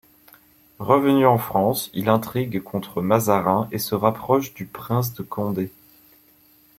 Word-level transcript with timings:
Revenu 0.79 1.27
en 1.27 1.37
France, 1.37 1.91
il 1.93 2.09
intrigue 2.09 2.63
contre 2.63 3.03
Mazarin 3.03 3.67
et 3.71 3.77
se 3.77 3.93
rapproche 3.93 4.51
du 4.55 4.65
prince 4.65 5.13
de 5.13 5.21
Condé. 5.21 5.69